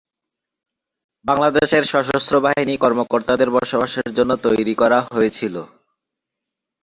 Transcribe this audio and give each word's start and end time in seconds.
বাংলাদেশের 1.25 1.83
সশস্ত্র 1.91 2.35
বাহিনী 2.45 2.73
কর্মকর্তাদের 2.77 3.49
বসবাসের 3.55 4.09
জন্য 4.17 4.31
তৈরি 4.45 4.73
করা 4.81 4.99
হয়েছিল। 5.15 5.55